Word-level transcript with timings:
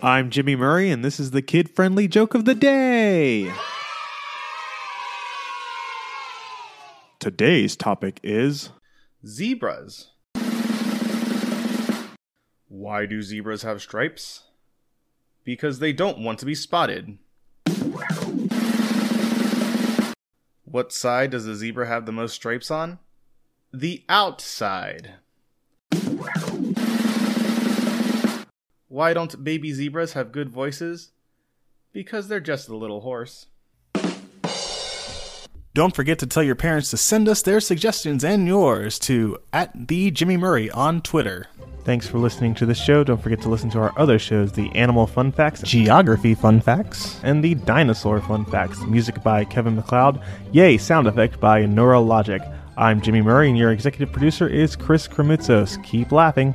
I'm 0.00 0.30
Jimmy 0.30 0.54
Murray, 0.54 0.92
and 0.92 1.04
this 1.04 1.18
is 1.18 1.32
the 1.32 1.42
kid 1.42 1.68
friendly 1.68 2.06
joke 2.06 2.34
of 2.34 2.44
the 2.44 2.54
day. 2.54 3.52
Today's 7.18 7.74
topic 7.74 8.20
is 8.22 8.70
Zebras. 9.26 10.10
Why 12.68 13.06
do 13.06 13.20
zebras 13.22 13.62
have 13.62 13.82
stripes? 13.82 14.44
Because 15.42 15.80
they 15.80 15.92
don't 15.92 16.20
want 16.20 16.38
to 16.38 16.46
be 16.46 16.54
spotted. 16.54 17.18
What 20.64 20.92
side 20.92 21.30
does 21.30 21.46
a 21.48 21.56
zebra 21.56 21.88
have 21.88 22.06
the 22.06 22.12
most 22.12 22.34
stripes 22.34 22.70
on? 22.70 23.00
The 23.72 24.04
outside. 24.08 25.14
Why 28.98 29.14
don't 29.14 29.44
baby 29.44 29.72
zebras 29.72 30.14
have 30.14 30.32
good 30.32 30.50
voices? 30.50 31.12
Because 31.92 32.26
they're 32.26 32.40
just 32.40 32.68
a 32.68 32.76
little 32.76 33.02
hoarse. 33.02 33.46
Don't 35.72 35.94
forget 35.94 36.18
to 36.18 36.26
tell 36.26 36.42
your 36.42 36.56
parents 36.56 36.90
to 36.90 36.96
send 36.96 37.28
us 37.28 37.40
their 37.42 37.60
suggestions 37.60 38.24
and 38.24 38.48
yours 38.48 38.98
to 38.98 39.38
at 39.52 39.86
the 39.86 40.10
Jimmy 40.10 40.36
Murray 40.36 40.68
on 40.72 41.00
Twitter. 41.00 41.46
Thanks 41.84 42.08
for 42.08 42.18
listening 42.18 42.56
to 42.56 42.66
the 42.66 42.74
show. 42.74 43.04
Don't 43.04 43.22
forget 43.22 43.40
to 43.42 43.48
listen 43.48 43.70
to 43.70 43.78
our 43.78 43.96
other 43.96 44.18
shows 44.18 44.50
the 44.50 44.68
Animal 44.74 45.06
Fun 45.06 45.30
Facts, 45.30 45.62
Geography 45.62 46.34
fun 46.34 46.60
facts. 46.60 47.20
and 47.22 47.44
the 47.44 47.54
Dinosaur 47.54 48.20
Fun 48.20 48.44
Facts. 48.46 48.80
Music 48.80 49.22
by 49.22 49.44
Kevin 49.44 49.76
MacLeod. 49.76 50.20
Yay, 50.50 50.76
sound 50.76 51.06
effect 51.06 51.38
by 51.38 51.62
Neurologic. 51.62 52.42
I'm 52.76 53.00
Jimmy 53.00 53.22
Murray, 53.22 53.48
and 53.48 53.56
your 53.56 53.70
executive 53.70 54.10
producer 54.10 54.48
is 54.48 54.74
Chris 54.74 55.06
Kremitzos. 55.06 55.80
Keep 55.84 56.10
laughing. 56.10 56.52